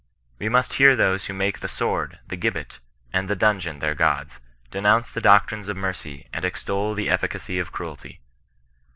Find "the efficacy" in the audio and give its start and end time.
6.95-7.59